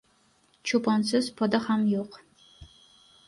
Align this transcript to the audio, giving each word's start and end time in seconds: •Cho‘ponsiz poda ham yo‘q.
•Cho‘ponsiz 0.69 1.29
poda 1.41 1.61
ham 1.65 1.83
yo‘q. 1.91 2.17